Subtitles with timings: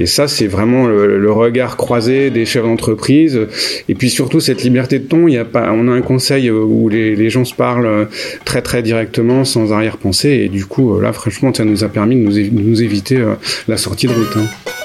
[0.00, 3.40] Et ça, c'est vraiment le, regard croisé des chefs d'entreprise.
[3.88, 5.28] Et puis surtout cette liberté de ton.
[5.28, 8.08] Y a on a un conseil où les, gens se parlent
[8.44, 10.42] très très directement, sans arrière-pensée.
[10.44, 13.22] Et du coup, là, franchement, ça nous a permis de nous, éviter
[13.68, 14.36] la sortie de route.
[14.36, 14.79] Hein.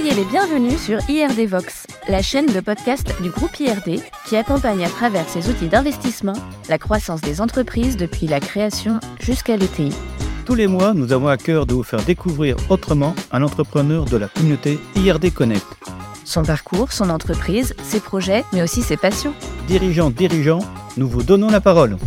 [0.00, 4.82] Soyez les bienvenus sur IRD Vox, la chaîne de podcast du groupe IRD qui accompagne
[4.82, 6.32] à travers ses outils d'investissement
[6.70, 9.90] la croissance des entreprises depuis la création jusqu'à l'ETI.
[10.46, 14.16] Tous les mois, nous avons à cœur de vous faire découvrir autrement un entrepreneur de
[14.16, 15.66] la communauté IRD Connect.
[16.24, 19.34] Son parcours, son entreprise, ses projets, mais aussi ses passions.
[19.68, 20.64] Dirigeants, dirigeants,
[20.96, 21.98] nous vous donnons la parole.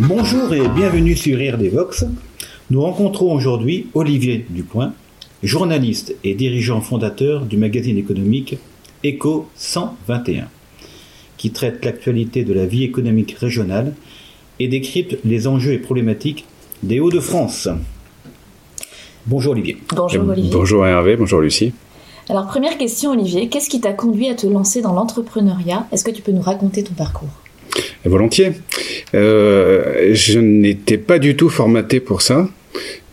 [0.00, 2.04] Bonjour et bienvenue sur IRD Vox.
[2.70, 4.92] Nous rencontrons aujourd'hui Olivier Ducoin,
[5.44, 8.56] journaliste et dirigeant fondateur du magazine économique
[9.04, 10.48] Eco 121,
[11.36, 13.94] qui traite l'actualité de la vie économique régionale
[14.58, 16.46] et décrypte les enjeux et problématiques
[16.82, 17.68] des Hauts-de-France.
[19.26, 19.76] Bonjour Olivier.
[19.94, 20.50] Bonjour Olivier.
[20.50, 21.74] Bonjour Hervé, bonjour Lucie.
[22.30, 25.86] Alors première question Olivier, qu'est-ce qui t'a conduit à te lancer dans l'entrepreneuriat?
[25.92, 27.28] Est-ce que tu peux nous raconter ton parcours?
[28.06, 28.52] Volontiers.
[29.14, 32.48] Euh, je n'étais pas du tout formaté pour ça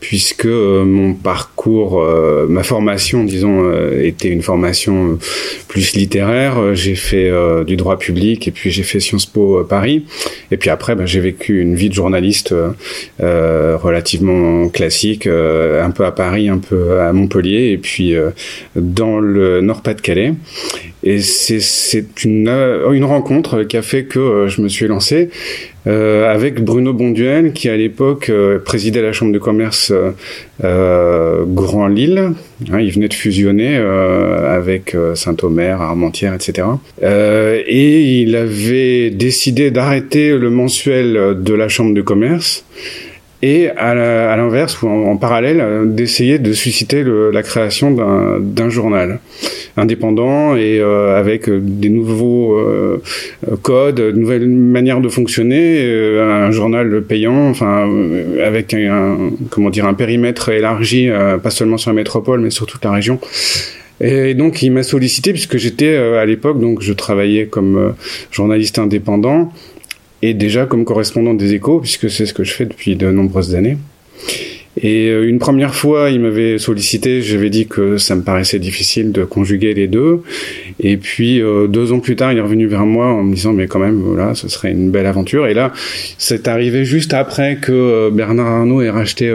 [0.02, 5.20] puisque euh, mon parcours, euh, ma formation, disons, euh, était une formation
[5.68, 6.74] plus littéraire.
[6.74, 7.32] J'ai fait
[7.66, 10.06] du droit public et puis j'ai fait Sciences Po Paris.
[10.50, 12.54] Et puis après, ben, j'ai vécu une vie de journaliste
[13.20, 18.16] relativement classique, un peu à Paris, un peu à Montpellier, et puis
[18.76, 20.34] dans le Nord-Pas-de-Calais.
[21.04, 22.50] Et c'est une,
[22.92, 25.30] une rencontre qui a fait que je me suis lancé.
[25.88, 31.88] Euh, avec Bruno Bonduel, qui à l'époque euh, présidait la chambre de commerce euh, Grand
[31.88, 32.34] Lille.
[32.72, 36.68] Hein, il venait de fusionner avec Saint-Omer, Armentières, etc.
[37.02, 42.66] et il avait décidé d'arrêter le mensuel de la chambre de commerce
[43.42, 43.96] et à
[44.36, 47.92] l'inverse ou en, parallèle euh, d'essayer de susciter la création
[48.40, 49.20] d'un journal
[49.78, 53.02] indépendant et euh, avec euh, des nouveaux euh,
[53.62, 55.82] codes, de nouvelles manières de fonctionner,
[56.20, 57.90] un journal payant, enfin
[58.44, 61.10] avec un, comment dire un périmètre élargi,
[61.42, 63.20] pas seulement sur la métropole mais sur toute la région.
[64.00, 67.94] Et donc il m'a sollicité puisque j'étais à l'époque donc je travaillais comme
[68.32, 69.52] journaliste indépendant
[70.22, 73.56] et déjà comme correspondant des échos, puisque c'est ce que je fais depuis de nombreuses
[73.56, 73.78] années.
[74.78, 79.12] Et euh, une première fois, il m'avait sollicité, j'avais dit que ça me paraissait difficile
[79.12, 80.22] de conjuguer les deux.
[80.80, 83.54] Et puis euh, deux ans plus tard, il est revenu vers moi en me disant
[83.54, 85.48] mais quand même voilà, ce serait une belle aventure.
[85.48, 85.74] Et là,
[86.18, 89.32] c'est arrivé juste après que euh, Bernard Arnault ait racheté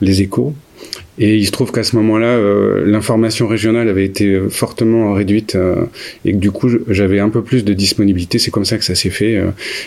[0.00, 0.54] les Échos.
[1.18, 5.56] Et il se trouve qu'à ce moment-là, euh, l'information régionale avait été euh, fortement réduite
[5.56, 5.86] euh,
[6.24, 8.38] et que du coup, j'avais un peu plus de disponibilité.
[8.38, 9.42] C'est comme ça que ça s'est fait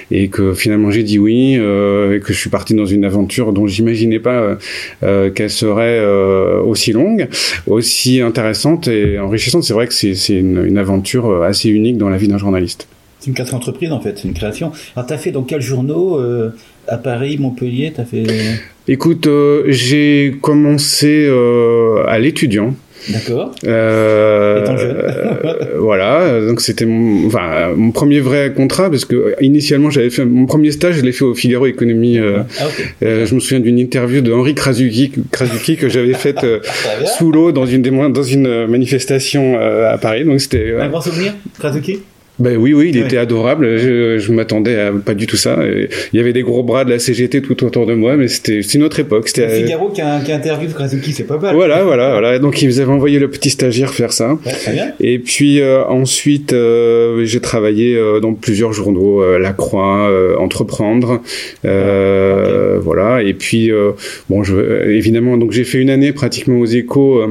[0.09, 3.67] et que finalement j'ai dit oui et que je suis parti dans une aventure dont
[3.67, 4.57] j'imaginais pas
[5.01, 6.03] qu'elle serait
[6.63, 7.27] aussi longue,
[7.67, 9.63] aussi intéressante et enrichissante.
[9.63, 12.87] C'est vrai que c'est une, une aventure assez unique dans la vie d'un journaliste.
[13.19, 14.71] C'est une création d'entreprise en fait, c'est une création.
[14.95, 16.19] Alors t'as fait dans quels journaux
[16.87, 18.25] à Paris, Montpellier, t'as fait
[18.87, 22.73] Écoute, euh, j'ai commencé euh, à l'étudiant.
[23.09, 23.55] D'accord.
[23.65, 24.95] Euh, Étant jeune.
[24.95, 30.23] Euh, voilà, donc c'était mon, enfin, mon premier vrai contrat parce que initialement j'avais fait
[30.23, 32.19] mon premier stage, je l'ai fait au Figaro Économie.
[32.19, 32.67] Ah,
[33.01, 36.45] je me souviens d'une interview de Henri Krasuki, Krasuki que j'avais faite
[37.17, 37.81] sous l'eau dans une
[38.11, 40.23] dans une manifestation à Paris.
[40.23, 42.01] Donc c'était un grand souvenir, Krasuki.
[42.41, 43.77] Ben oui, oui, il était adorable.
[43.77, 45.59] Je, je m'attendais à pas du tout ça.
[46.11, 48.59] Il y avait des gros bras de la CGT tout autour de moi, mais c'était
[48.61, 49.27] une autre époque.
[49.27, 51.53] C'était Figaro qui a, qui a interviewé Krasuki, c'est pas mal.
[51.55, 52.39] Voilà, voilà, voilà.
[52.39, 54.33] Donc ils avaient envoyé le petit stagiaire faire ça.
[54.45, 54.91] Ouais, très bien.
[54.99, 60.09] Et puis euh, ensuite, euh, j'ai travaillé euh, dans plusieurs journaux, La Croix,
[60.39, 61.21] Entreprendre,
[61.63, 63.21] voilà.
[63.23, 63.71] Et puis
[64.29, 67.21] bon, je, évidemment, donc j'ai fait une année pratiquement aux Échos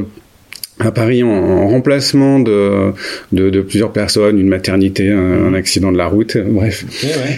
[0.80, 2.92] à Paris en, remplacement de,
[3.32, 6.84] de, de, plusieurs personnes, une maternité, un, accident de la route, bref.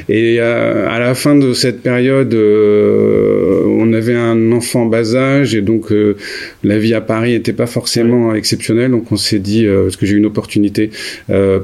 [0.08, 5.54] Et euh, à la fin de cette période, euh, on avait un enfant bas âge
[5.54, 6.16] et donc euh,
[6.62, 8.90] la vie à Paris n'était pas forcément exceptionnelle.
[8.90, 10.90] Donc on s'est dit, parce que j'ai eu une opportunité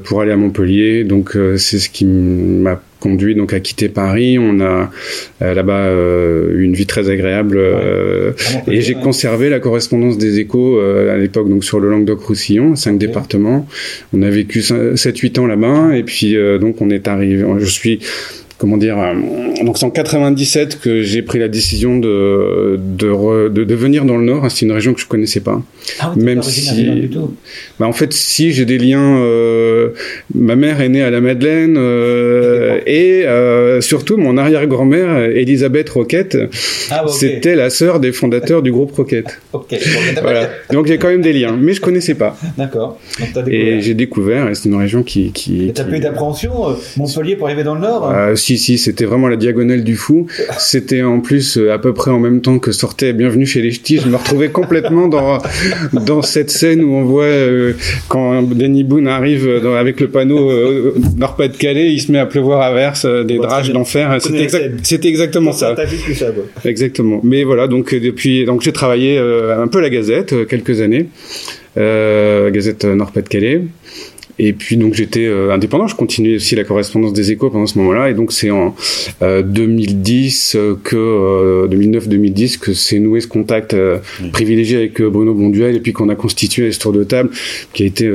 [0.03, 4.37] pour aller à Montpellier, donc c'est ce qui m'a conduit donc à quitter Paris.
[4.39, 4.91] On a
[5.41, 8.33] euh, là-bas euh, une vie très agréable euh,
[8.67, 13.67] et j'ai conservé la correspondance des échos à l'époque donc sur le Languedoc-Roussillon, cinq départements.
[14.13, 17.45] On a vécu 7-8 ans là-bas et puis donc on est arrivé.
[17.59, 17.99] Je suis
[18.59, 18.97] comment dire
[19.63, 24.25] donc c'est en 97 que j'ai pris la décision de de, de, venir dans le
[24.25, 24.45] Nord.
[24.51, 25.61] C'est une région que je connaissais pas.
[25.99, 27.09] Ah Même si.
[27.79, 29.19] Bah en fait, si j'ai des liens.
[30.35, 31.77] ma mère est née à la Madeleine
[32.85, 33.25] et
[33.81, 36.37] surtout mon arrière-grand-mère Elisabeth Roquette,
[36.91, 39.39] ah, c'était la sœur des fondateurs du groupe Roquette.
[39.53, 39.75] Ok.
[40.21, 40.49] voilà.
[40.71, 42.37] Donc j'ai quand même des liens, mais je connaissais pas.
[42.57, 42.99] D'accord.
[43.47, 44.49] Et j'ai découvert.
[44.49, 45.31] Et c'est une région qui.
[45.31, 49.05] qui t'as eu d'appréhension, euh, Montpellier pour arriver dans le Nord euh, Si, si, c'était
[49.05, 50.25] vraiment la diagonale du fou.
[50.57, 53.69] C'était en plus euh, à peu près en même temps que sortait Bienvenue chez les
[53.69, 53.99] Ch'tis.
[53.99, 55.37] Je me retrouvais complètement dans
[55.93, 57.27] dans cette scène où on voit
[58.07, 59.47] quand Danny Boone arrive
[59.77, 60.51] avec le panneau
[61.15, 64.17] Nord-Pas-de-Calais, il se met à pleuvoir à verse, des drages d'enfer.
[64.81, 65.75] C'était exactement ça.
[66.65, 67.21] Exactement.
[67.23, 71.05] Mais voilà, donc depuis, donc j'ai travaillé un peu la Gazette quelques années,
[71.77, 73.61] Gazette Nord-Pas-de-Calais.
[74.39, 77.77] Et puis donc j'étais euh, indépendant, je continuais aussi la correspondance des échos pendant ce
[77.79, 78.09] moment-là.
[78.09, 78.73] Et donc c'est en
[79.21, 83.75] 2010 euh, que 2009-2010 euh, que s'est noué ce contact
[84.31, 87.29] privilégié avec Bruno Bonduel et puis qu'on a constitué ce tour de table
[87.73, 88.09] qui a été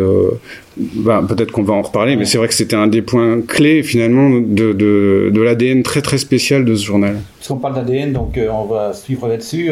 [0.77, 3.83] bah, peut-être qu'on va en reparler, mais c'est vrai que c'était un des points clés
[3.83, 7.17] finalement de, de, de l'ADN très très spécial de ce journal.
[7.39, 9.71] Parce qu'on parle d'ADN, donc on va suivre là-dessus.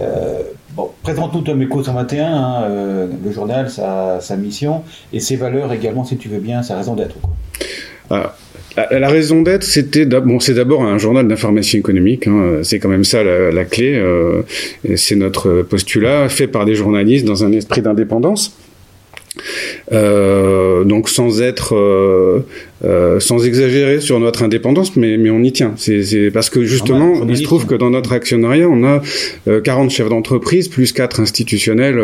[0.00, 0.42] Euh,
[0.74, 4.82] bon, présente-nous Tom Eco 121, hein, euh, le journal, sa, sa, mission,
[5.12, 7.16] et ses valeurs également, si tu veux bien, sa raison d'être.
[8.10, 8.34] Ah,
[8.76, 12.26] la, raison d'être, c'était bon, c'est d'abord un journal d'information économique.
[12.26, 13.94] Hein, c'est quand même ça la, la clé.
[13.94, 14.42] Euh,
[14.96, 18.56] c'est notre postulat fait par des journalistes dans un esprit d'indépendance.
[19.92, 22.46] Euh, donc sans être, euh,
[22.84, 25.74] euh, sans exagérer sur notre indépendance, mais, mais on y tient.
[25.76, 29.02] C'est parce que justement, il se trouve que dans notre actionnariat, on a
[29.60, 32.00] 40 chefs d'entreprise plus 4 institutionnels,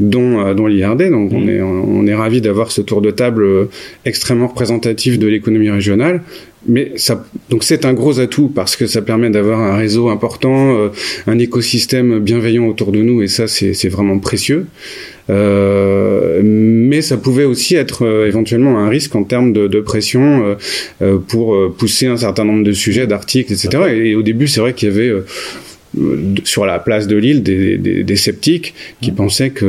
[0.00, 1.10] dont, dont l'IRD.
[1.10, 1.48] Donc on mmh.
[1.48, 3.68] est, on est ravi d'avoir ce tour de table
[4.04, 6.22] extrêmement représentatif de l'économie régionale.
[6.66, 10.90] Mais ça, donc c'est un gros atout parce que ça permet d'avoir un réseau important,
[11.26, 14.66] un écosystème bienveillant autour de nous, et ça c'est vraiment précieux.
[15.30, 20.07] Euh, mais ça pouvait aussi être euh, éventuellement un risque en termes de, de pression
[20.16, 23.68] euh, pour pousser un certain nombre de sujets, d'articles, etc.
[23.92, 25.12] Et, au début, c'est vrai qu'il y avait
[26.44, 29.64] sur la place de Lille des, des, des sceptiques qui pensaient que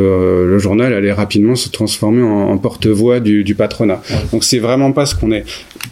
[0.47, 4.01] le journal allait rapidement se transformer en, en porte-voix du, du, patronat.
[4.31, 5.45] Donc c'est vraiment pas ce qu'on est.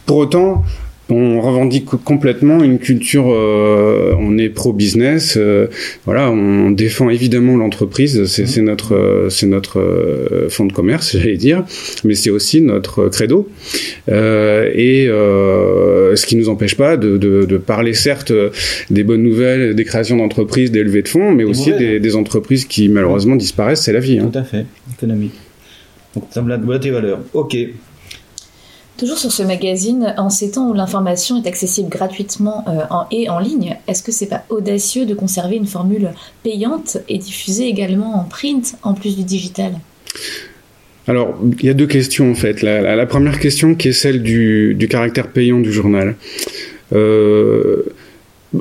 [0.06, 0.64] Pour autant,
[1.10, 5.68] on revendique complètement une culture, euh, on est pro-business, euh,
[6.06, 8.66] voilà, on défend évidemment l'entreprise, c'est mmh.
[8.66, 11.64] notre, c'est notre euh, fonds de commerce, j'allais dire,
[12.04, 13.48] mais c'est aussi notre credo,
[14.08, 18.34] et ce qui nous empêche pas de, de, de, parler certes
[18.90, 22.66] des bonnes nouvelles, des créations d'entreprises, des levées de fonds, mais aussi des, des, entreprises
[22.66, 24.20] qui malheureusement disparaissent, c'est la vie.
[24.20, 24.30] Hein.
[24.32, 25.34] Tout à fait, économique.
[26.16, 27.20] Donc ça me l'a tes valeurs.
[27.34, 27.56] Ok.
[28.98, 33.38] Toujours sur ce magazine, en ces temps où l'information est accessible gratuitement euh, et en
[33.38, 36.10] ligne, est-ce que c'est pas audacieux de conserver une formule
[36.44, 39.74] payante et diffusée également en print en plus du digital?
[41.08, 42.64] Alors, il y a deux questions en fait.
[42.64, 46.16] La, première question qui est celle du, du caractère payant du journal.
[46.94, 47.84] Euh,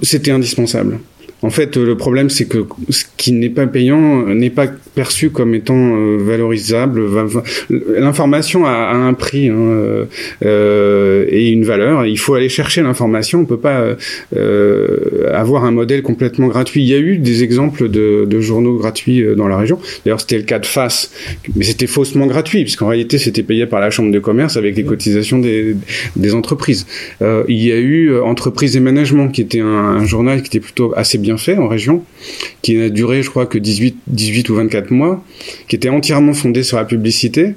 [0.02, 0.98] C'était indispensable.
[1.42, 5.54] En fait, le problème, c'est que ce qui n'est pas payant n'est pas perçu comme
[5.54, 7.02] étant euh, valorisable.
[7.68, 10.06] L'information a, un prix hein,
[10.44, 12.06] euh, et une valeur.
[12.06, 13.40] Il faut aller chercher l'information.
[13.40, 13.96] On peut pas
[14.34, 16.82] euh, avoir un modèle complètement gratuit.
[16.82, 19.78] Il y a eu des exemples de, de journaux gratuits dans la région.
[20.04, 21.10] D'ailleurs, c'était le cas de FAS,
[21.54, 24.84] mais c'était faussement gratuit, puisqu'en réalité, c'était payé par la Chambre de commerce avec les
[24.84, 25.76] cotisations des,
[26.16, 26.86] des entreprises.
[27.20, 30.60] Euh, il y a eu Entreprise et Management, qui était un, un journal qui était
[30.60, 32.04] plutôt assez bien fait en région,
[32.62, 35.24] qui n'a duré, je crois, que 18, 18 ou 24 mois,
[35.68, 37.54] qui était entièrement fondé sur la publicité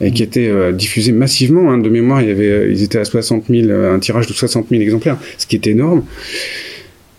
[0.00, 1.70] et qui était euh, diffusé massivement.
[1.70, 1.78] Hein.
[1.78, 4.66] De mémoire, il y avait, euh, ils étaient à 60 000, un tirage de 60
[4.70, 6.04] 000 exemplaires, ce qui est énorme.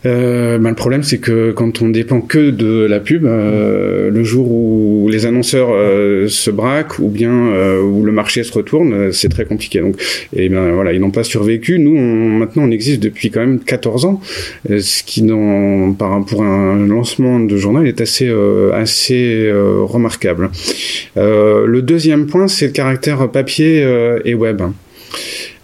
[0.06, 4.24] Euh, bah, le problème, c'est que quand on dépend que de la pub, euh, le
[4.24, 9.12] jour où les annonceurs euh, se braquent ou bien euh, où le marché se retourne,
[9.12, 9.80] c'est très compliqué.
[9.80, 10.02] Donc,
[10.36, 11.80] et ben voilà, ils n'ont pas survécu.
[11.80, 14.22] Nous, on, maintenant, on existe depuis quand même 14 ans,
[14.70, 18.32] ce qui, dans, par, pour un lancement de journal, est assez
[18.74, 20.50] assez remarquable.
[21.16, 23.86] le deuxième point, c'est le caractère papier
[24.26, 24.62] et web.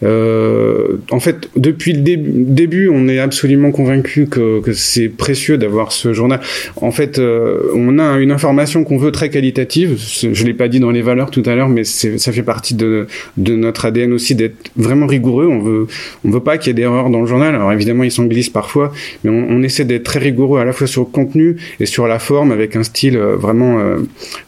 [0.04, 6.13] Euh, en fait, depuis le début, on est absolument convaincu que, c'est précieux d'avoir ce
[6.13, 6.39] journal.
[6.75, 9.98] En fait, euh, on a une information qu'on veut très qualitative.
[9.98, 13.08] Je l'ai pas dit dans les valeurs tout à l'heure, mais ça fait partie de,
[13.38, 15.48] notre ADN aussi d'être vraiment rigoureux.
[15.48, 15.88] On veut,
[16.25, 17.56] on veut pas qu'il y ait d'erreurs dans le journal.
[17.56, 18.92] Alors évidemment, ils s'en glissent parfois,
[19.24, 22.08] mais on, on essaie d'être très rigoureux à la fois sur le contenu et sur
[22.08, 23.98] la forme, avec un style euh, vraiment euh,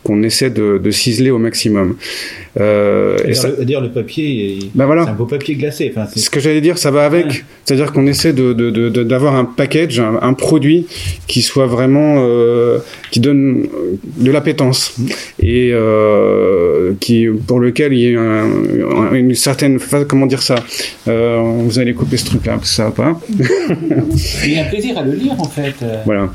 [0.03, 1.96] qu'on essaie de, de ciseler au maximum.
[2.60, 5.03] Euh, et ça- le papier, est- Bah voilà.
[5.03, 5.91] c'est un beau papier glacé.
[5.96, 7.25] Enfin, c'est- Ce que j'allais dire, ça va avec.
[7.27, 7.32] Ouais.
[7.65, 10.88] C'est-à-dire qu'on essaie de, de, de- de- d'avoir un package, un, un produit
[11.27, 12.79] qui soit vraiment, euh,
[13.12, 13.68] qui donne
[14.18, 14.96] de l'appétence
[15.39, 20.56] et euh, qui, pour lequel il y a un- une certaine, comment dire ça
[21.08, 23.20] euh, Vous allez couper ce truc-là, parce que ça va pas.
[24.46, 25.75] Il y a un plaisir à le lire, en fait.
[26.06, 26.29] Voilà.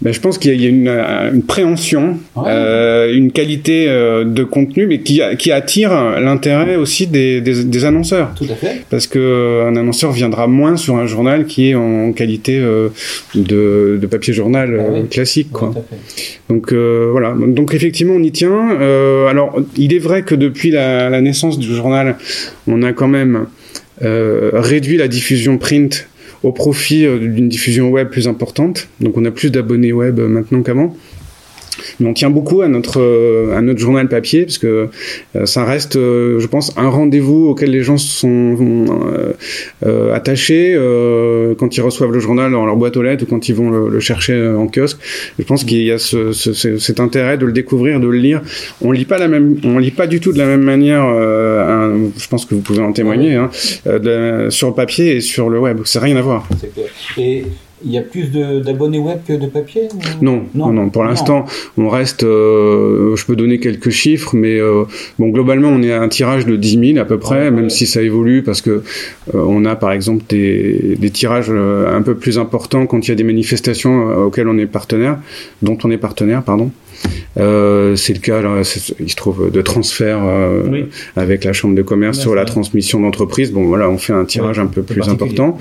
[0.00, 2.44] Ben, je pense qu'il y a- une, euh, une préhension, Ouais.
[2.46, 5.90] euh, une qualité euh, de contenu, mais qui, qui attire
[6.20, 8.32] l'intérêt aussi des, des, des annonceurs.
[8.36, 8.82] Tout à fait.
[8.90, 13.98] Parce que euh, un annonceur viendra moins sur un journal qui est en qualité de,
[14.00, 15.50] de papier journal Ah classique.
[15.52, 15.72] Quoi.
[15.72, 16.00] Tout à fait.
[16.48, 17.34] Donc euh, voilà.
[17.36, 18.78] Donc effectivement, on y tient.
[18.80, 22.16] Euh, alors, il est vrai que depuis la, la naissance du journal,
[22.68, 23.46] on a quand même
[24.00, 26.07] réduit la diffusion print
[26.42, 28.88] au profit euh, d'une diffusion web plus importante.
[29.00, 30.96] Donc on a plus d'abonnés web euh, maintenant qu'avant.
[32.00, 34.88] Mais on tient beaucoup à notre euh, à notre journal papier parce que
[35.36, 38.56] euh, ça reste, euh, je pense, un rendez-vous auquel les gens sont
[40.14, 40.74] attachés
[41.58, 44.00] quand ils reçoivent le journal dans leur boîte aux lettres ou quand ils vont le,
[44.00, 44.98] chercher en kiosque.
[45.38, 48.18] Je pense qu'il y a ce, ce- ce- cet intérêt de le découvrir, de le
[48.18, 48.42] lire.
[48.80, 51.02] On lit pas la même, on lit pas du tout de la même manière.
[51.08, 53.50] je pense que vous pouvez en témoigner hein,
[54.50, 55.80] sur le papier et sur le web.
[55.84, 56.46] C'est rien à voir.
[57.84, 60.88] Il y a plus de- d'abonnés web que de papier ou- Non, non, non.
[60.90, 61.44] Pour l'instant,
[61.76, 62.22] on reste.
[62.24, 64.84] euh, je peux donner quelques chiffres, mais euh,
[65.18, 67.64] bon, globalement, on est à un tirage de 10 000 à peu près, Ouais, même
[67.64, 67.70] ouais.
[67.70, 68.82] si ça évolue parce que euh,
[69.34, 73.12] on a, par exemple, des, des tirages euh, un peu plus importants quand il y
[73.12, 75.18] a des manifestations euh, auxquelles on est partenaire,
[75.62, 76.70] dont on est partenaire, pardon.
[77.38, 78.62] Euh, c'est le cas, là,
[78.98, 80.84] il se trouve, de transfert euh, Oui.
[81.14, 83.52] avec la chambre de commerce Ouais, sur la transmission d'entreprise.
[83.52, 85.56] Bon, voilà, on fait un tirage Ouais, un peu plus important.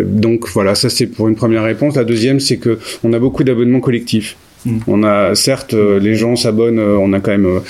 [0.00, 1.96] Euh, donc voilà, ça c'est pour une première réponse.
[1.96, 4.36] La deuxième, c'est que on a beaucoup d'abonnements collectifs.
[4.66, 4.78] Mm.
[4.88, 7.60] On a certes euh, les gens s'abonnent, euh, on a quand même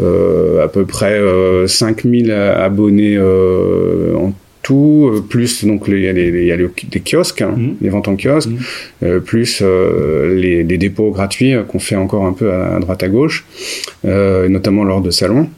[0.00, 7.00] euh, à peu près euh, 5000 abonnés en tout, plus donc il y a les,
[7.04, 7.76] kiosques, hein, Mhm.
[7.80, 8.50] les ventes en kiosque,
[9.02, 13.08] euh, plus les, les dépôts gratuits qu'on fait encore un peu à, à droite à
[13.08, 13.46] gauche,
[14.04, 15.48] notamment lors de salons.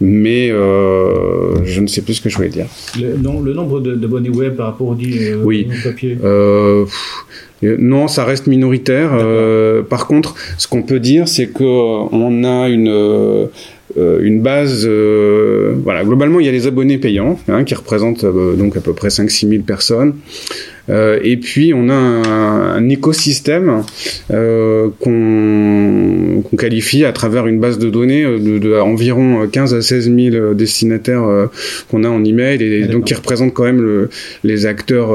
[0.00, 2.66] Mais euh, je ne sais plus ce que je voulais dire.
[3.00, 5.68] Le, non, le nombre de- d'abonnés web par rapport au dit euh, Oui.
[5.82, 6.18] papier.
[6.22, 7.24] Euh, pff,
[7.64, 9.10] euh, non, ça reste minoritaire.
[9.88, 13.48] Par contre, ce qu'on peut dire, c'est que euh, on a une
[13.98, 14.86] une base.
[15.84, 19.08] voilà, globalement, il y a les abonnés payants, hein, qui représentent donc à peu près
[19.08, 20.14] 5-6 000 personnes.
[20.88, 22.22] Euh, et puis, on a un,
[22.76, 23.82] un écosystème
[24.32, 29.82] euh, qu'on qualifie à travers une base de données euh, de, de environ 15 à
[29.82, 31.46] 16 000 destinataires euh,
[31.90, 34.10] qu'on a en email et Ah, donc qui représentent quand même le,
[34.44, 35.10] les acteurs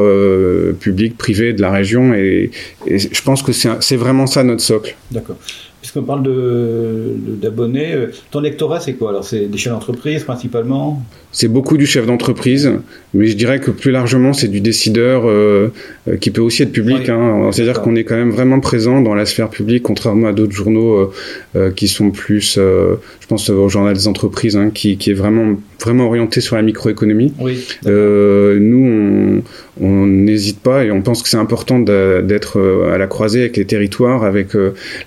[0.80, 2.14] publics, privés de la région.
[2.14, 2.52] Et,
[2.88, 4.96] et je pense que c'est vraiment ça notre socle.
[5.12, 5.38] D'accord.
[5.82, 7.96] Puisqu'on parle de- de- d'abonnés,
[8.30, 9.10] ton lectorat, c'est quoi?
[9.10, 11.02] Alors, c'est des chefs d'entreprise principalement?
[11.34, 12.72] C'est beaucoup du chef d'entreprise,
[13.14, 15.70] mais je dirais que plus largement, c'est du décideur euh,
[16.10, 16.98] euh, qui peut aussi être public.
[17.06, 17.10] Oui.
[17.12, 17.50] hein.
[17.54, 21.12] C'est-à-dire qu'on est quand même vraiment présent dans la sphère publique, contrairement à d'autres journaux
[21.56, 25.14] euh, qui sont plus, euh, je pense au journal des entreprises, hein, qui, qui est
[25.14, 27.34] vraiment vraiment orienté sur la microéconomie.
[27.40, 27.66] Oui.
[27.88, 29.42] Nous,
[29.82, 32.62] on n'hésite pas et on pense que c'est important d'être
[32.94, 34.50] à la croisée avec les territoires, avec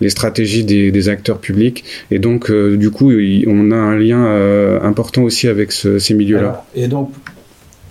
[0.01, 1.85] les stratégies des, des acteurs publics.
[2.11, 3.13] Et donc, du coup,
[3.47, 6.43] on a un lien important aussi avec ce- ces milieux-là.
[6.43, 7.11] Alors, et donc,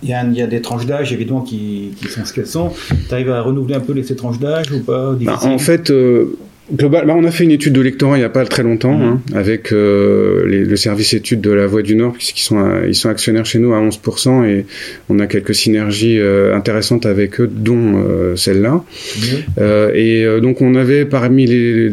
[0.02, 2.72] il y, a y des tranches d'âge, évidemment, qui, qui sont ce qu'elles sont.
[3.08, 5.90] Tu arrives à renouveler un peu les, ces tranches d'âge ou pas Bah, en fait,
[5.90, 6.36] euh,
[6.72, 8.96] global, bah, on a fait une étude de lectorat il n'y a pas très longtemps,
[8.96, 9.02] Mhm.
[9.04, 12.86] hein, avec euh, les- le service études de la Voix du Nord, puisqu'ils sont, à-
[12.86, 14.64] ils sont actionnaires chez nous à 11%, et
[15.08, 18.82] on a quelques synergies euh, intéressantes avec eux, dont euh, celle-là.
[19.20, 19.28] Oui.
[19.58, 21.90] Euh, et euh, donc on avait parmi les,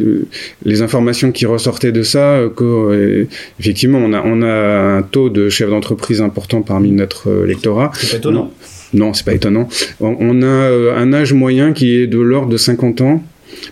[0.65, 3.25] les informations qui ressortaient de ça euh, que euh,
[3.59, 7.91] effectivement on a on a un taux de chefs d'entreprise important parmi notre euh, lectorat.
[7.95, 8.51] C'est étonnant.
[8.93, 9.69] Non, c'est pas étonnant.
[10.01, 13.23] On, on a euh, un âge moyen qui est de l'ordre de 50 ans.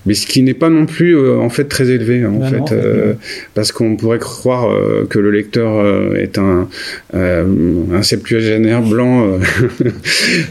[0.06, 2.58] Mais ce qui n'est pas non plus euh, en fait très élevé en Ah fait
[2.58, 3.14] non, en fait, euh,
[3.54, 6.68] parce qu'on pourrait croire euh, que le lecteur est un
[7.14, 9.28] un septuagénaire blanc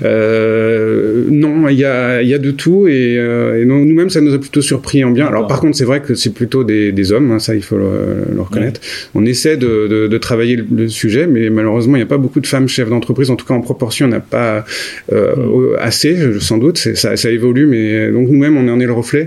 [0.02, 3.18] non il y a il y a de tout et,
[3.64, 5.26] nous-mêmes ça nous a plutôt surpris en bien.
[5.26, 7.76] Alors par contre c'est vrai que c'est plutôt des, des hommes hein, ça il faut
[7.76, 8.80] le, le reconnaître.
[9.14, 12.18] On essaie de, de, de travailler le, le sujet mais malheureusement il n'y a pas
[12.18, 13.30] beaucoup de femmes chefs d'entreprise.
[13.30, 14.64] En tout cas en proportion on n'a pas
[15.11, 15.76] Mm.
[15.78, 16.78] assez sans doute.
[16.78, 19.18] Ça évolue mais donc nous-mêmes on en est le reflet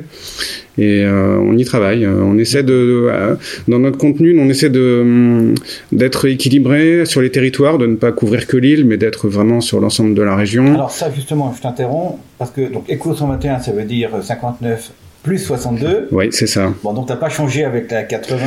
[0.77, 2.05] et euh, on y travaille.
[2.05, 3.35] Euh, On essaie de, euh,
[3.67, 5.55] dans notre contenu, on essaie de hum,
[5.91, 9.79] d'être équilibré sur les territoires, de ne pas couvrir que l'île, mais d'être vraiment sur
[9.79, 10.73] l'ensemble de la région.
[10.73, 14.91] Alors ça, justement, je t'interromps, parce que donc Echo 121, ça veut dire 59
[15.23, 16.07] plus 62.
[16.11, 16.73] Oui, c'est ça.
[16.83, 18.37] Bon, donc t'as pas changé avec la 80.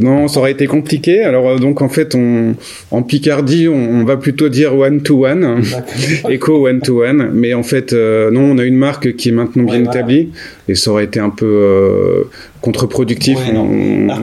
[0.00, 1.22] non, ça aurait été compliqué.
[1.22, 2.54] Alors euh, donc en fait, on,
[2.90, 5.62] en Picardie, on, va plutôt dire one to one,
[6.30, 7.30] éco one to one.
[7.34, 10.30] Mais en fait, euh, non, on a une marque qui est maintenant bien établie
[10.68, 12.30] et ça aurait été un peu euh,
[12.60, 13.38] contre-productif.
[13.48, 13.66] Alors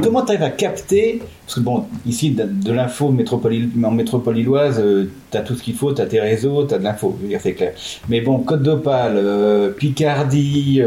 [0.01, 4.79] comment tu arrives à capter Parce que bon, ici, de, l'info métropole, en métropole illoise,
[4.79, 7.17] euh, tu as tout ce qu'il faut, tu as tes réseaux, tu as de l'info,
[7.39, 7.73] c'est clair.
[8.09, 10.81] Mais bon, Côte d'Opale, euh, Picardie,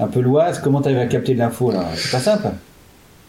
[0.00, 1.86] un peu l'Oise, comment tu arrives à capter de l'info là?
[1.94, 2.48] C'est pas simple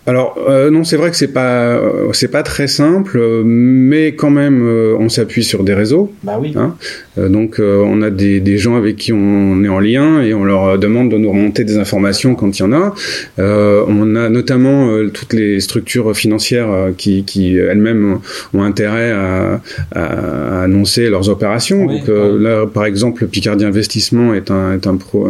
[0.06, 4.30] alors euh, non, c'est vrai que c'est pas euh, c'est pas très simple, mais quand
[4.30, 6.12] même euh, on s'appuie sur des réseaux.
[6.24, 6.54] Bah oui.
[6.56, 6.76] Hein
[7.16, 10.80] donc on a des, des gens avec qui on est en lien et on leur
[10.80, 12.96] demande de nous remonter des informations quand il y en a.
[13.38, 18.18] on a notamment toutes les structures financières qui, qui elles-mêmes
[18.56, 21.86] ont intérêt à, à, annoncer leurs opérations.
[21.86, 25.28] donc là, par exemple, Picardie Investissement est un est un, pro,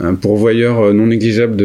[0.00, 1.56] un, pourvoyeur non négligeable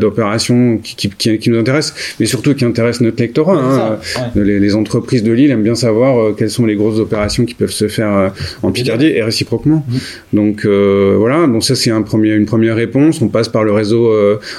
[0.00, 3.56] d'opérations qui, qui, qui qui nous intéresse, mais surtout qui intéresse notre lectorat.
[3.56, 3.98] Hein.
[4.34, 7.72] Les, entreprises de Lille aiment bien savoir euh, quelles sont les grosses opérations qui peuvent
[7.72, 8.28] se faire euh,
[8.62, 9.84] en Picardie et réciproquement.
[9.88, 9.96] Mmh.
[10.36, 13.22] Donc euh, voilà, donc ça c'est un premier, une première réponse.
[13.22, 14.12] On passe par le réseau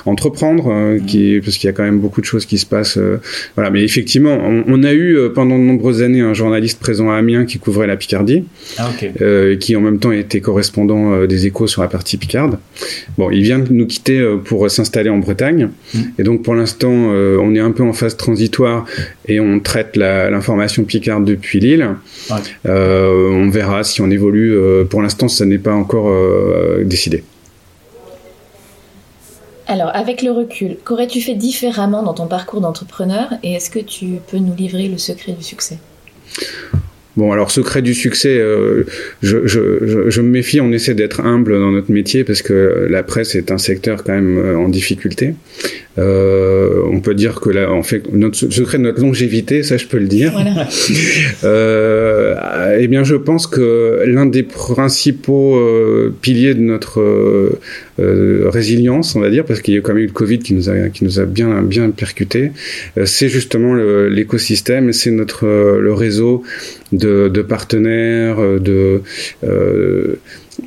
[0.06, 1.06] Entreprendre, mmh.
[1.06, 3.00] qui, parce qu'il y a quand même beaucoup de choses qui se passent.
[3.56, 7.46] voilà, mais effectivement, on, a eu pendant de nombreuses années un journaliste présent à Amiens
[7.46, 8.46] qui couvrait la Picardie,
[8.78, 8.90] ah,
[9.60, 12.58] qui en même temps était correspondant des Échos sur la partie Picarde.
[13.18, 16.00] Bon, il vient de nous quitter pour s'installer en Bretagne, mmh.
[16.18, 18.86] et donc pour l'instant l'instant, euh, on est un peu en phase transitoire
[19.28, 21.96] et on traite l'information Picard depuis Lille.
[22.68, 24.54] Euh, on verra si on évolue.
[24.54, 26.14] Euh, pour l'instant, ça n'est pas encore
[26.84, 27.24] décidé.
[29.68, 34.20] Alors, avec le recul, qu'aurais-tu fait différemment dans ton parcours d'entrepreneur et est-ce que tu
[34.30, 35.78] peux nous livrer le secret du succès?
[37.20, 38.86] Bon, alors secret du succès, euh,
[39.22, 43.04] je, je, je, me méfie, on essaie d'être humble dans notre métier parce que la
[43.04, 45.36] presse est un secteur quand même euh, en difficulté.
[45.98, 49.86] Euh, on peut dire que là, en fait, notre secret de notre longévité, ça je
[49.86, 50.32] peux le dire.
[50.32, 50.70] Voilà.
[51.44, 55.62] euh, eh bien, je pense que l'un des principaux
[56.22, 57.02] piliers de notre
[58.00, 60.70] résilience, on va dire, parce qu'il y a quand même eu le Covid qui nous
[61.20, 62.52] a bien bien percuté,
[63.06, 66.44] c'est justement l'écosystème, c'est notre le réseau
[66.92, 69.02] de partenaires, de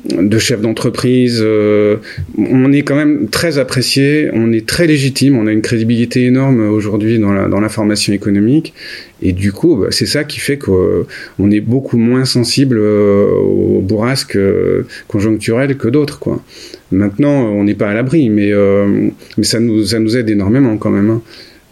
[0.05, 1.39] de chefs d'entreprise.
[1.41, 1.97] Euh,
[2.37, 6.69] on est quand même très apprécié, on est très légitime, on a une crédibilité énorme
[6.69, 8.73] aujourd'hui dans l'information dans économique.
[9.21, 13.81] Et du coup, bah, c'est ça qui fait qu'on est beaucoup moins sensible euh, aux
[13.81, 16.19] bourrasques euh, conjoncturelles que d'autres.
[16.19, 16.43] quoi.
[16.91, 18.51] Maintenant, on n'est pas à l'abri, mais,
[19.37, 21.09] mais ça, nous, ça nous aide énormément quand même.
[21.09, 21.21] Hein.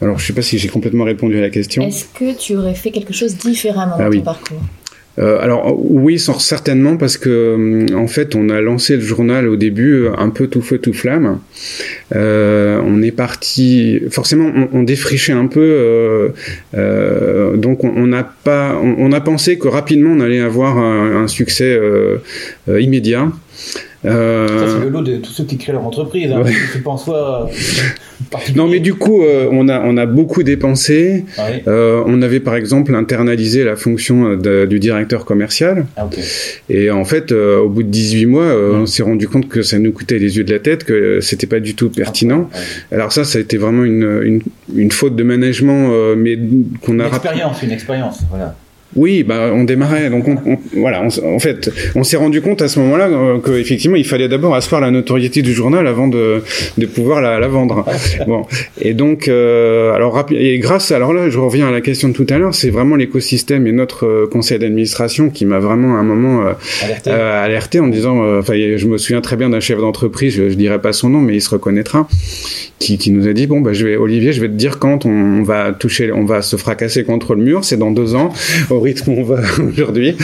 [0.01, 1.83] Alors, je ne sais pas si j'ai complètement répondu à la question.
[1.83, 4.61] Est-ce que tu aurais fait quelque chose différemment ah dans ton parcours?
[5.19, 9.57] Euh, alors oui, certainement parce que euh, en fait, on a lancé le journal au
[9.57, 11.39] début euh, un peu tout feu tout flamme.
[12.13, 16.33] on est parti, forcément, on, défrichait un peu,
[16.73, 21.79] donc on n'a pas, on, a pensé que rapidement on allait avoir un succès
[22.67, 23.29] immédiat.
[24.05, 24.47] Euh...
[24.67, 26.31] c'est le lot de tous ceux qui créent leur entreprise.
[26.31, 26.41] Hein.
[26.41, 26.53] Ouais.
[26.83, 27.49] penses pas
[28.55, 31.25] non, mais du coup, euh, on a on a beaucoup dépensé.
[31.67, 35.85] Euh, on avait par exemple internalisé la fonction du directeur commercial.
[35.97, 36.21] Ah, okay.
[36.69, 39.61] Et en fait, euh, au bout de 18 mois, euh, on s'est rendu compte que
[39.61, 42.49] ça nous coûtait les yeux de la tête, que c'était pas du tout pertinent.
[42.53, 42.57] Ah,
[42.91, 44.41] Alors ça, ça a été vraiment une une,
[44.75, 46.37] une faute de management, mais
[46.81, 47.07] qu'on a.
[47.07, 48.55] Une expérience, une expérience, voilà.
[48.95, 50.09] Oui, bah on démarrait.
[50.09, 54.05] Donc on, voilà, en fait, on s'est rendu compte à ce moment-là euh, qu'effectivement il
[54.05, 56.43] fallait d'abord asseoir la notoriété du journal avant de,
[56.77, 57.85] de pouvoir la, la vendre.
[58.27, 58.45] bon,
[58.81, 62.27] et donc euh, alors et grâce alors là, je reviens à la question de tout
[62.29, 66.03] à l'heure, c'est vraiment l'écosystème et notre euh, conseil d'administration qui m'a vraiment à un
[66.03, 67.11] moment euh, alerté.
[67.11, 67.79] alerté.
[67.79, 70.91] en disant, enfin, je me souviens très bien d'un chef d'entreprise, je, je dirais pas
[70.91, 72.07] son nom, mais il se reconnaîtra,
[72.79, 75.05] qui, qui nous a dit bon bah je vais Olivier, je vais te dire quand
[75.05, 78.33] on va toucher, on va se fracasser contre le mur, c'est dans deux ans
[78.81, 80.15] rythme où on va aujourd'hui.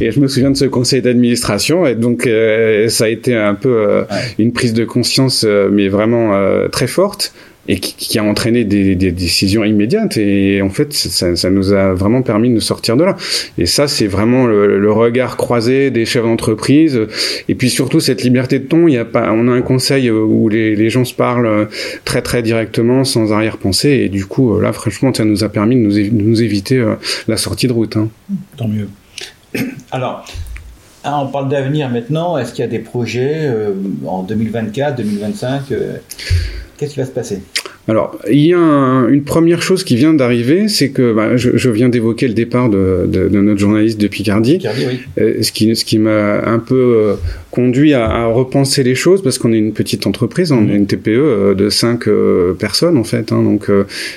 [0.00, 1.86] Et je me souviens de ce conseil d'administration.
[1.86, 4.02] Et donc, euh, ça a été un peu euh,
[4.38, 6.32] une prise de conscience, euh, mais vraiment
[6.70, 7.32] très forte
[7.68, 10.16] et qui, a entraîné des, décisions immédiates.
[10.16, 13.16] Et en fait, ça, nous a vraiment permis de nous sortir de là.
[13.58, 17.00] Et ça, c'est vraiment le, regard croisé des chefs d'entreprise.
[17.48, 18.88] Et puis surtout cette liberté de ton.
[18.88, 21.68] Il y a pas, on a un conseil où les, gens se parlent
[22.04, 23.90] très très directement, sans arrière-pensée.
[24.04, 26.94] Et du coup, là, franchement, ça nous a permis de nous, éviter euh,
[27.28, 27.96] la sortie de route.
[27.96, 28.08] Hein.
[28.56, 28.88] Tant mieux.
[29.90, 30.26] Alors.
[31.08, 32.36] Ah, on parle d'avenir maintenant.
[32.36, 33.74] Est-ce qu'il y a des projets euh,
[34.08, 35.70] en 2024, 2025
[36.78, 37.40] Qu'est-ce qui va se passer?
[37.88, 41.88] Alors, il y a une première chose qui vient d'arriver, c'est que bah, je, viens
[41.88, 44.58] d'évoquer le départ de, notre journaliste de Picardie,
[45.20, 47.14] euh, ce qui, ce qui m'a un peu euh,
[47.52, 51.08] conduit à, repenser les choses, parce qu'on est une petite entreprise, on est une TPE
[51.08, 52.08] euh, de 5
[52.58, 53.70] personnes en fait, hein, donc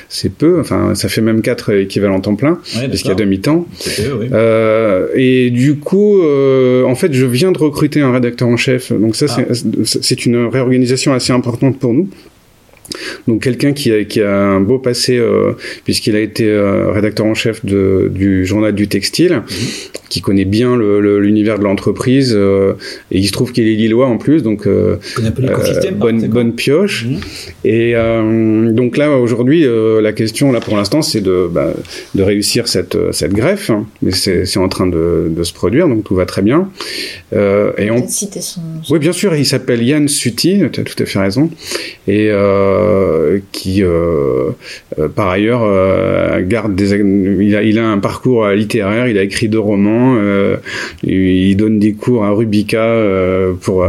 [0.08, 3.68] c'est peu, enfin ça fait même 4 équivalents temps plein, parce qu'il y a demi-temps.
[4.00, 9.16] E, et du coup, en fait, je viens de recruter un rédacteur en chef, donc
[9.16, 9.44] ça ah.
[9.86, 12.10] c'est une réorganisation assez importante pour nous.
[13.28, 17.26] Donc quelqu'un qui a, qui a un beau passé euh, puisqu'il a été euh, rédacteur
[17.26, 19.44] en chef de, du journal du textile, mhm.
[20.10, 22.74] qui connaît bien l'univers le, de l'entreprise euh,
[23.12, 24.68] et il se trouve qu'il est lillois en plus, donc
[25.96, 27.06] bonne, bonne pioche.
[27.06, 27.20] Mhm.
[27.66, 27.94] Et
[28.74, 29.66] donc là aujourd'hui
[30.02, 31.74] la question là pour l'instant c'est de, bah,
[32.16, 33.86] de réussir cette, cette greffe, hein.
[34.02, 36.70] mais c'est en train de, de, se produire donc tout va très bien.
[37.34, 38.08] et on...
[38.08, 38.62] citer son...
[38.90, 41.50] Oui bien sûr il s'appelle Yann Suti, tu as tout à fait raison.
[42.08, 42.79] Et euh,
[43.52, 44.52] qui, euh,
[44.98, 45.62] euh, par ailleurs,
[46.44, 46.96] garde des.
[46.96, 49.08] Il a, il a un parcours littéraire.
[49.08, 50.18] Il a écrit deux romans.
[51.04, 52.96] il donne des cours à Rubica
[53.62, 53.86] pour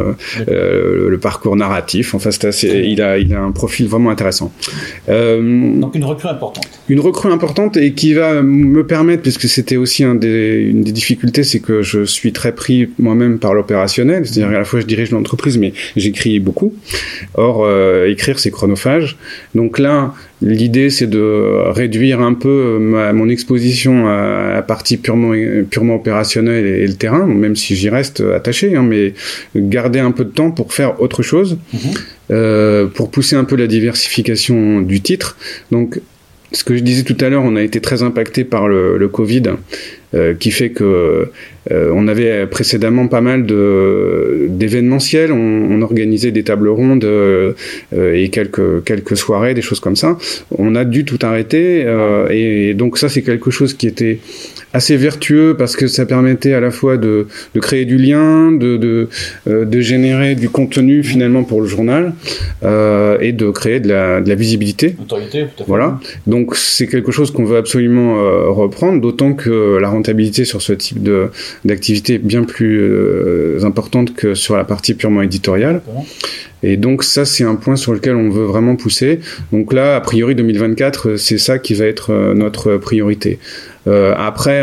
[0.48, 2.14] le parcours narratif.
[2.14, 2.68] Enfin, c'est assez.
[2.68, 4.52] Il a, il a un profil vraiment intéressant.
[5.08, 6.66] Donc une recrue importante.
[6.88, 10.92] Une recrue importante et qui va me permettre, puisque c'était aussi un des, une des
[10.92, 14.26] difficultés, c'est que je suis très pris moi-même par l'opérationnel.
[14.26, 16.74] C'est-à-dire à la fois je dirige l'entreprise, mais j'écris beaucoup.
[17.34, 17.68] Or,
[18.06, 18.79] écrire c'est chronophage.
[19.54, 22.78] Donc là, l'idée c'est de réduire un peu
[23.12, 25.34] mon exposition à la partie purement,
[25.70, 29.14] purement opérationnelle et, le terrain, même si j'y reste attaché, hein, mais
[29.56, 31.80] garder un peu de temps pour faire autre chose, mhm.
[32.30, 35.36] euh, pour pousser un peu la diversification du titre.
[35.70, 36.00] Donc
[36.52, 39.08] ce que je disais tout à l'heure, on a été très impacté par le, le
[39.08, 39.42] Covid,
[40.12, 41.30] euh, qui fait que
[41.70, 45.30] euh, on avait précédemment pas mal de d'événementiels.
[45.30, 45.36] On,
[45.70, 47.52] on, organisait des tables rondes euh,
[47.92, 50.18] et quelques quelques soirées, des choses comme ça.
[50.50, 51.86] On a dû tout arrêter
[52.30, 54.18] et, et donc ça c'est quelque chose qui était
[54.72, 58.76] assez vertueux parce que ça permettait à la fois de, de créer du lien, de,
[58.76, 59.08] de,
[59.48, 62.12] euh, de, générer du contenu finalement pour le journal
[62.62, 64.94] euh, et de créer de la, de la visibilité.
[65.00, 65.64] Autorité, tout à fait.
[65.66, 66.00] Voilà.
[66.26, 70.72] Donc c'est quelque chose qu'on veut absolument euh, reprendre, d'autant que la rentabilité sur ce
[70.72, 71.28] type de
[71.64, 75.82] d'activité est bien plus euh, importante que sur la partie purement éditoriale.
[76.62, 79.20] Et donc ça, c'est un point sur lequel on veut vraiment pousser.
[79.50, 83.38] Donc là, a priori 2024, c'est ça qui va être notre priorité.
[83.86, 84.62] Euh, après,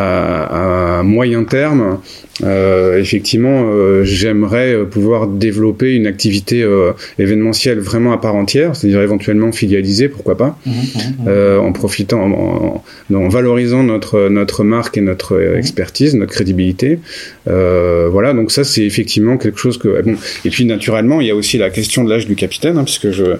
[0.00, 1.98] euh, à, moyen terme,
[2.44, 9.02] euh, effectivement, euh, j'aimerais pouvoir développer une activité euh, événementielle vraiment à part entière, c'est-à-dire
[9.02, 11.60] éventuellement filialisée, pourquoi pas, mmh, mmh, mmh.
[11.60, 12.82] en profitant, en,
[13.14, 16.98] en, valorisant notre notre marque et notre expertise, notre crédibilité.
[17.46, 20.16] voilà, donc ça c'est effectivement quelque chose que bon.
[20.44, 23.10] Et puis naturellement, il y a aussi la question de l'âge du capitaine, hein, puisque
[23.10, 23.36] je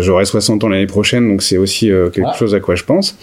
[0.00, 2.38] j'aurai 60 ans l'année prochaine, donc c'est aussi quelque ah.
[2.38, 3.16] chose à quoi je pense.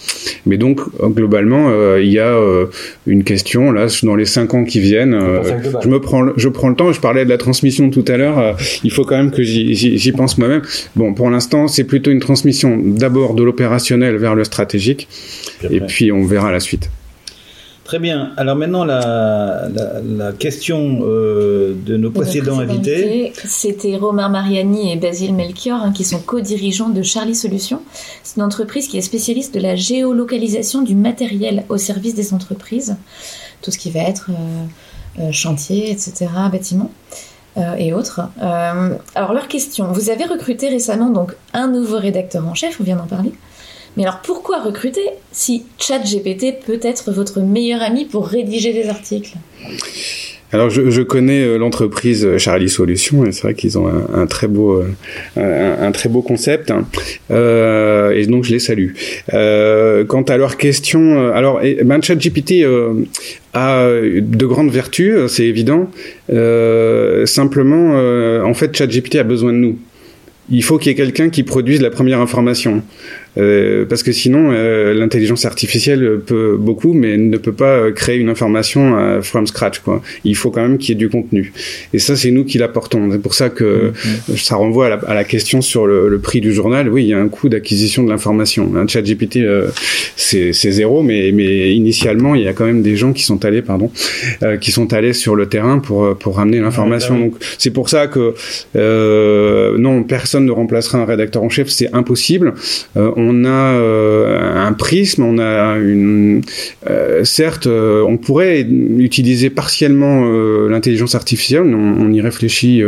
[0.46, 2.66] Mais donc globalement, il y a euh,
[3.06, 5.14] une question là dans les cinq ans qui viennent.
[5.14, 5.42] Euh,
[5.82, 6.92] je me prends, je prends le temps.
[6.92, 8.38] Je parlais de la transmission tout à l'heure.
[8.38, 8.52] Euh,
[8.84, 10.62] il faut quand même que j'y pense moi-même.
[10.96, 15.08] Bon, pour l'instant, c'est plutôt une transmission d'abord de l'opérationnel vers le stratégique,
[15.70, 16.90] et puis on verra la suite.
[17.92, 18.32] Très bien.
[18.38, 19.68] Alors maintenant, la,
[20.38, 23.34] question euh, de nos précédents invités.
[23.44, 27.82] C'était Romain Mariani et Basile Melchior, hein, qui sont co-dirigeants de Charlie Solutions.
[28.22, 32.96] C'est une entreprise qui est spécialiste de la géolocalisation du matériel au service des entreprises.
[33.60, 36.90] Tout ce qui va être euh, euh, chantier, etc., bâtiment.
[37.76, 38.22] et autres.
[39.14, 42.96] alors leur question, vous avez recruté récemment donc un nouveau rédacteur en chef, on vient
[42.96, 43.34] d'en parler.
[43.96, 45.02] Mais alors pourquoi recruter
[45.32, 49.34] si ChatGPT peut être votre meilleur ami pour rédiger des articles?
[50.52, 54.82] Alors je, connais euh, l'entreprise Charlie Solutions et c'est vrai qu'ils ont un, très beau
[55.38, 56.86] euh, un, très beau concept hein.
[57.30, 58.90] euh, et donc je les salue.
[59.32, 62.66] Euh, quant à leur question, alors ben ChatGPT
[63.54, 65.90] a de grandes vertus, c'est évident.
[67.26, 67.94] simplement,
[68.44, 69.78] en fait, ChatGPT a besoin de nous.
[70.50, 72.82] Il faut qu'il y ait quelqu'un qui produise la première information.
[73.38, 78.28] Euh, parce que sinon, euh, l'intelligence artificielle peut beaucoup, mais ne peut pas créer une
[78.28, 79.78] information euh, from scratch.
[79.78, 80.02] Quoi.
[80.24, 81.52] Il faut quand même qu'il y ait du contenu.
[81.92, 83.10] Et ça, c'est nous qui l'apportons.
[83.10, 84.42] C'est pour ça que mm-hmm.
[84.42, 86.88] ça renvoie à la, à la question sur le, le, prix du journal.
[86.88, 88.70] Oui, il y a un coût d'acquisition de l'information.
[88.76, 89.40] Un chat GPT,
[90.16, 93.62] c'est zéro, mais, mais initialement, il y a quand même des gens qui sont allés,
[93.62, 93.90] pardon,
[94.60, 97.18] qui sont allés sur le terrain pour pour ramener l'information.
[97.18, 98.34] Donc, c'est pour ça que
[99.76, 101.68] non, personne ne remplacera un rédacteur en chef.
[101.68, 102.54] C'est impossible
[103.21, 106.42] on a euh, un prisme, on a une.
[106.88, 108.60] Euh, certes, euh, on pourrait
[108.98, 110.24] utiliser partiellement
[110.68, 112.82] l'intelligence artificielle, on, y réfléchit,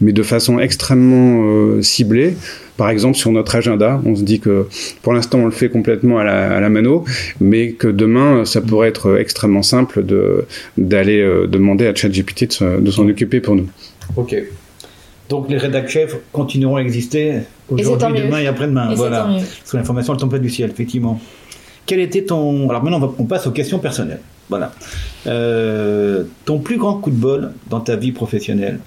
[0.00, 2.34] mais de façon extrêmement ciblée.
[2.76, 4.00] par exemple sur notre agenda.
[4.04, 4.66] On se dit que
[5.02, 6.24] pour l'instant on le fait complètement à
[6.60, 7.04] la, mano,
[7.40, 10.44] mais que demain ça pourrait être extrêmement simple de
[10.76, 13.68] d'aller demander à ChatGPT de, se- de s'en occuper pour nous.
[14.16, 14.34] Ok.
[15.28, 17.34] Donc les rédac chefs continueront à exister
[17.80, 18.26] aujourd'hui, mieux.
[18.26, 18.94] demain et après-demain.
[18.94, 19.28] Voilà.
[19.70, 21.20] que l'information, elle tombe pas du ciel, effectivement.
[21.86, 22.68] Quel était ton...
[22.70, 23.12] Alors maintenant, on, va...
[23.18, 24.20] on passe aux questions personnelles.
[24.48, 24.72] Voilà.
[25.26, 28.78] Euh, ton plus grand coup de bol dans ta vie professionnelle?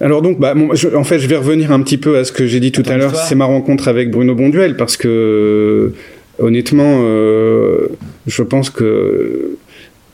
[0.00, 2.32] Alors donc, bah, bon, je- en fait, je vais revenir un petit peu à ce
[2.32, 3.14] que j'ai dit tout à l'heure.
[3.14, 5.92] C'est ma rencontre avec Bruno Bonduel parce que
[6.40, 7.88] honnêtement, euh,
[8.26, 9.56] je pense que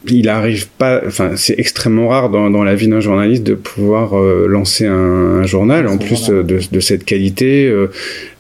[0.09, 1.03] il arrive pas.
[1.07, 5.41] Enfin, c'est extrêmement rare dans, dans la vie d'un journaliste de pouvoir euh, lancer un,
[5.41, 7.71] un journal en plus euh, de, de cette qualité,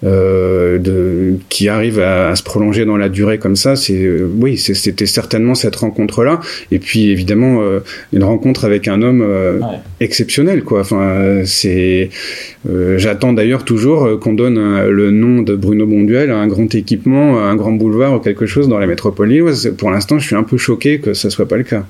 [0.04, 3.76] euh, de, qui arrive à, à se prolonger dans la durée comme ça.
[3.76, 6.40] C'est euh, oui, c'était certainement cette rencontre-là.
[6.70, 7.80] Et puis évidemment euh,
[8.12, 9.78] une rencontre avec un homme euh, Ouais.
[10.00, 12.08] exceptionnel quoi enfin c'est
[12.68, 14.58] euh, j'attends d'ailleurs toujours qu'on donne
[14.88, 18.46] le nom de Bruno Bonduel à un grand équipement à un grand boulevard ou quelque
[18.46, 21.46] chose dans la métropole lilloise pour l'instant je suis un peu choqué que ça soit
[21.48, 21.84] pas le cas.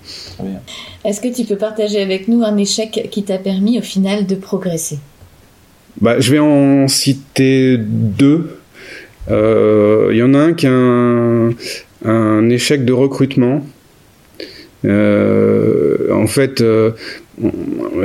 [1.05, 4.35] Est-ce que tu peux partager avec nous un échec qui t'a permis au final de
[4.35, 4.99] progresser?
[6.00, 8.59] Bah je vais en citer deux.
[9.31, 11.50] Euh, il y en a un qui un,
[12.05, 13.64] un échec de recrutement.
[14.85, 16.92] Euh, en fait, euh,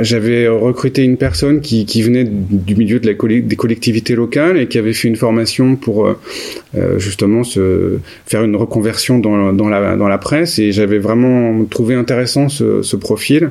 [0.00, 4.66] j'avais recruté une personne qui, qui venait du milieu de la des collectivités locales et
[4.66, 6.18] qui avait fait une formation pour euh,
[6.76, 11.64] euh, justement se faire une reconversion dans, dans, la, dans la presse et j'avais vraiment
[11.64, 13.50] trouvé intéressant ce, ce profil.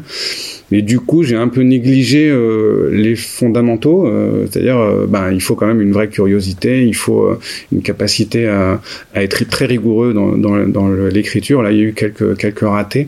[0.72, 5.42] Mais du coup, j'ai un peu négligé euh, les fondamentaux, euh, c'est-à-dire, euh, ben, il
[5.42, 7.40] faut quand même une vraie curiosité, il faut euh,
[7.72, 8.82] une capacité à,
[9.14, 11.62] à être très rigoureux dans, dans, dans l'écriture.
[11.62, 13.08] Là, il y a eu quelques, quelques ratés.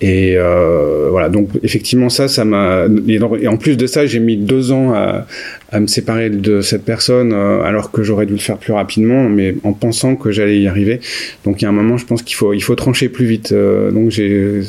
[0.00, 2.84] Et euh, voilà, donc effectivement ça, ça m'a.
[3.08, 5.26] Et en- plus de ça, j'ai mis deux ans à,
[5.72, 9.28] à me séparer de cette personne, euh, alors que j'aurais dû le faire plus rapidement,
[9.28, 11.00] mais en pensant que j'allais y arriver.
[11.44, 13.50] Donc il y a un moment, je pense qu'il faut il faut trancher plus vite.
[13.50, 14.60] Euh, donc j'ai.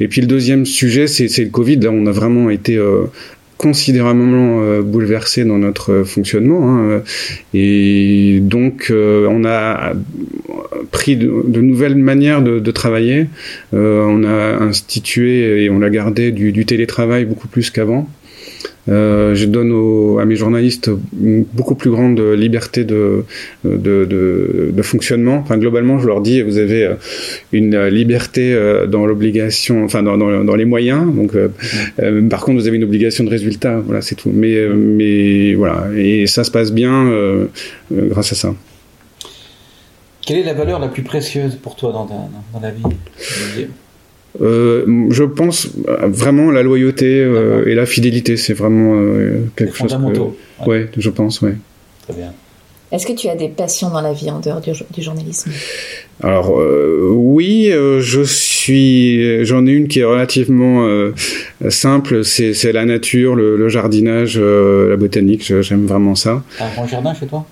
[0.00, 1.76] Et puis le deuxième sujet, c'est c'est le Covid.
[1.76, 3.04] Là, on a vraiment été euh,
[3.56, 6.68] considérablement euh, bouleversé dans notre fonctionnement.
[6.68, 7.02] hein.
[7.54, 9.92] Et donc, euh, on a
[10.90, 13.26] pris de, nouvelles manières de, travailler.
[13.74, 18.08] Euh, on a institué et on a gardé du télétravail beaucoup plus qu'avant.
[18.88, 20.90] Euh, je donne à mes journalistes
[21.22, 23.24] une beaucoup plus grande liberté de,
[23.64, 25.36] de, fonctionnement.
[25.36, 26.94] Enfin, globalement, je leur dis, vous avez euh,
[27.52, 31.06] une liberté euh, dans l'obligation, enfin dans, dans, les moyens.
[31.14, 31.32] Donc,
[32.28, 33.78] par contre, vous avez une obligation de résultat.
[33.78, 34.30] Voilà, c'est tout.
[34.32, 37.10] Mais, mais voilà, et ça se passe bien
[37.90, 38.54] grâce à ça.
[40.26, 42.14] Quelle est la valeur la plus précieuse pour toi dans, ta-
[42.52, 42.82] dans la vie
[44.40, 45.68] Euh, je pense
[46.04, 49.88] vraiment la loyauté euh, et la fidélité, c'est vraiment euh, quelque chose.
[49.88, 50.36] que- fondamentaux.
[50.66, 51.54] Ouais, Ouais, je pense, ouais.
[52.08, 52.32] Très bien.
[52.92, 55.50] Est-ce que tu as des passions dans la vie en dehors du, du journalisme?
[56.22, 61.12] Alors euh, oui, euh, je suis, j'en ai une qui est relativement euh,
[61.70, 65.52] simple, c'est la nature, le, le jardinage, euh, la botanique.
[65.62, 66.42] J'aime vraiment ça.
[66.58, 67.46] T'as un grand jardin chez toi?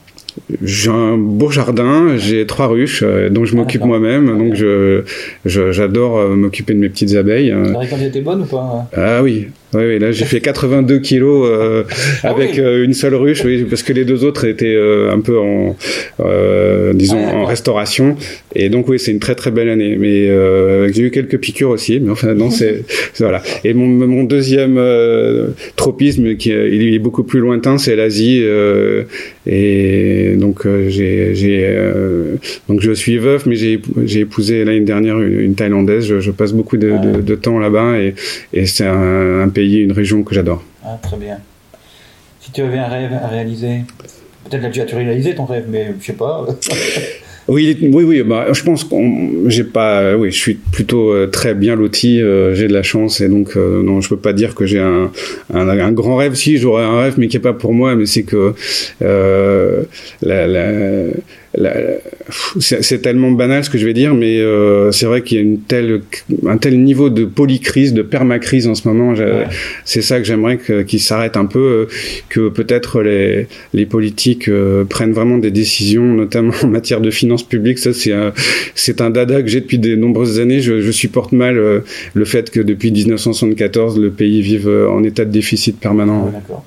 [0.63, 5.03] J'ai un beau jardin, j'ai trois ruches euh, dont je m'occupe moi-même, donc je
[5.45, 7.51] j'adore euh, m'occuper de mes petites abeilles.
[7.51, 7.73] euh.
[7.73, 8.89] La récolte était bonne ou pas?
[8.97, 11.85] Ah oui, oui, oui, là j'ai fait 82 kilos euh,
[12.25, 12.61] Ah avec oui.
[12.61, 15.77] euh, une seule ruche, oui, parce que les deux autres étaient euh, un peu en,
[16.21, 18.17] euh, disons, Ah, en restauration.
[18.55, 19.97] Et donc oui, c'est une très très belle année.
[19.99, 22.83] Mais euh, j'ai eu quelques piqûres aussi, mais enfin non, c'est
[23.21, 23.43] voilà.
[23.65, 28.41] Et mon, mon deuxième euh, tropisme, qui est, il est beaucoup plus lointain, c'est l'Asie.
[28.43, 29.05] euh,
[29.47, 32.37] et donc j'ai j'ai euh,
[32.69, 36.07] donc je suis veuf, mais j'ai j'ai épousé l'année dernière une, une thaïlandaise.
[36.07, 38.15] Je, je passe beaucoup de, de, de temps là-bas et,
[38.53, 40.63] et c'est un, un pays, une région que j'adore.
[40.85, 41.39] Ah, très bien.
[42.41, 43.81] Si tu avais un rêve à réaliser,
[44.49, 46.47] peut-être là tu as réalisé ton rêve, mais je sais pas.
[47.49, 48.23] Oui, oui, oui.
[48.23, 52.21] Bah, je pense qu'on, j'ai pas, oui, je suis plutôt euh, très bien loti.
[52.23, 54.79] euh, j'ai de la chance et donc euh, non, je peux pas dire que j'ai
[54.79, 55.11] un,
[55.53, 56.35] un, un grand rêve.
[56.35, 58.55] Si j'aurais un rêve, mais qui est pas pour moi, mais c'est que
[59.03, 59.83] euh,
[60.23, 60.69] la, la,
[62.61, 65.43] c'est tellement banal ce que je vais dire, mais euh, c'est vrai qu'il y a
[65.43, 66.03] une telle,
[66.47, 69.13] un tel niveau de polycrise, de permacrise en ce moment.
[69.15, 69.47] Ouais.
[69.85, 71.95] C'est ça que j'aimerais qu'il s'arrête un peu, euh,
[72.29, 77.43] que peut-être les, les politiques euh, prennent vraiment des décisions, notamment en matière de finances
[77.43, 77.79] publiques.
[77.79, 78.33] Ça, c'est un,
[78.77, 80.61] c'est un dada que j'ai depuis de nombreuses années.
[80.61, 81.81] Je, je supporte mal euh,
[82.15, 86.27] le fait que depuis 1974, le pays vive en état de déficit permanent.
[86.27, 86.65] Ouais, D'accord.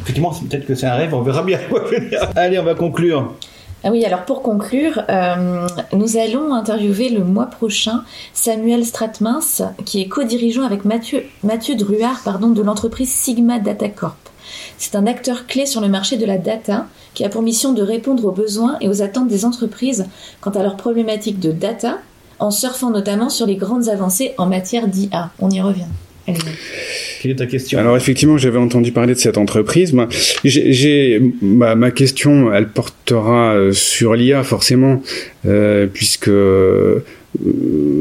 [0.00, 1.58] Effectivement, peut-être que c'est un rêve, on verra bien.
[2.36, 3.34] Allez, on va conclure.
[3.82, 10.02] Ah oui, alors pour conclure, euh, nous allons interviewer le mois prochain Samuel Stratmans, qui
[10.02, 14.18] est co-dirigeant avec Mathieu, Mathieu Druard pardon, de l'entreprise Sigma Data Corp.
[14.76, 17.82] C'est un acteur clé sur le marché de la data qui a pour mission de
[17.82, 20.06] répondre aux besoins et aux attentes des entreprises
[20.42, 21.98] quant à leurs problématiques de data,
[22.38, 25.30] en surfant notamment sur les grandes avancées en matière d'IA.
[25.38, 25.88] On y revient.
[26.26, 27.78] Quelle est ta question?
[27.78, 29.94] Alors effectivement, j'avais entendu parler de cette entreprise.
[30.44, 35.02] J'ai, ma question, elle portera euh, sur l'IA forcément,
[35.46, 36.30] euh, puisque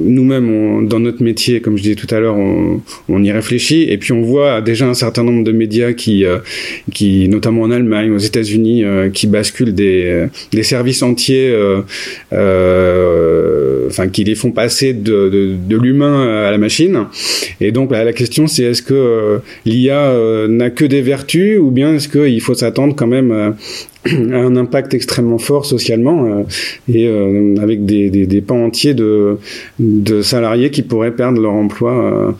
[0.09, 3.83] nous-mêmes, dans notre métier, comme je disais tout à l'heure, on, on, y réfléchit.
[3.83, 6.39] Et puis on voit déjà un certain nombre de médias qui, euh,
[6.93, 11.53] qui notamment en Allemagne, aux États-Unis, euh, qui basculent des, euh, des services entiers,
[12.31, 17.05] enfin qui les font passer de, de, de l'humain à la machine.
[17.61, 20.13] Et donc la question, c'est est-ce que l'IA
[20.47, 23.55] n'a que des vertus ou bien est-ce qu'il faut s'attendre quand même
[24.13, 26.43] un impact extrêmement fort socialement euh,
[26.91, 29.37] et euh, avec des, des, des, pans entiers de,
[29.79, 32.31] de salariés qui pourraient perdre leur emploi euh,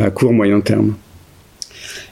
[0.00, 0.94] à court moyen terme.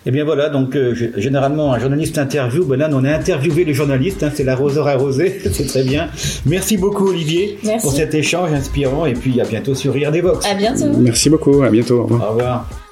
[0.07, 0.77] Et eh bien voilà, donc
[1.17, 5.41] généralement un journaliste interview, ben là on a interviewé le journaliste, hein, c'est l'arroseur arrosé,
[5.51, 6.09] c'est très bien.
[6.45, 10.45] Merci beaucoup Olivier pour cet échange inspirant et puis à bientôt sur Rire des Vox.
[10.47, 10.93] À bientôt.
[10.99, 12.01] Merci beaucoup, à bientôt.
[12.01, 12.23] Au revoir.
[12.23, 12.84] Au revoir.